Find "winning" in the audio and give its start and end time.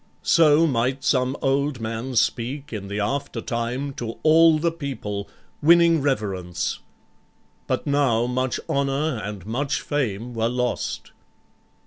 5.61-6.01